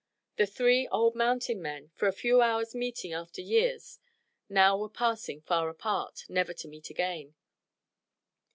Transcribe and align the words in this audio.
The 0.37 0.47
three 0.47 0.87
old 0.87 1.13
mountain 1.13 1.61
men, 1.61 1.91
for 1.93 2.07
a 2.07 2.11
few 2.11 2.41
hours 2.41 2.73
meeting 2.73 3.13
after 3.13 3.39
years, 3.39 3.99
now 4.49 4.75
were 4.75 4.89
passing 4.89 5.41
far 5.41 5.69
apart, 5.69 6.25
never 6.27 6.55
to 6.55 6.67
meet 6.67 6.89
again. 6.89 7.35